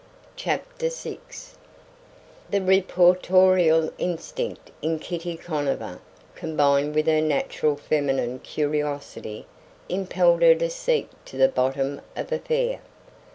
[0.35, 1.19] CHAPTER VI
[2.49, 5.99] The reportorial instinct in Kitty Conover,
[6.33, 9.45] combined with her natural feminine curiosity,
[9.89, 12.79] impelled her to seek to the bottom of affair.